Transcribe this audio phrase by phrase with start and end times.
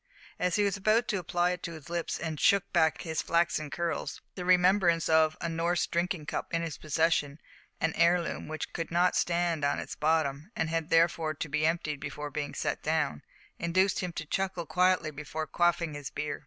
[0.39, 3.69] As he was about to apply it to his lips, and shook back his flaxen
[3.69, 7.39] curls, the remembrance of, a Norse drinking cup in his possession
[7.79, 11.99] an heirloom, which could not stand on its bottom, and had therefore to be emptied
[11.99, 13.21] before being set down,
[13.59, 16.39] induced him to chuckle quietly before quaffing his beer.